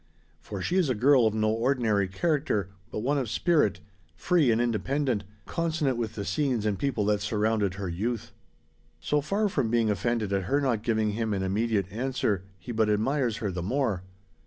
[0.39, 3.81] For she is a girl of no ordinary character, but one of spirit,
[4.15, 8.31] free and independent, consonant with the scenes and people that surrounded her youth.
[8.99, 12.89] So far from being offended at her not giving him an immediate answer, he but
[12.89, 14.01] admires her the more.